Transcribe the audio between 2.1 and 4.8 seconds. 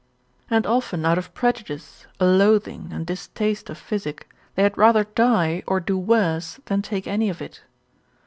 a loathing, and distaste of physic, they had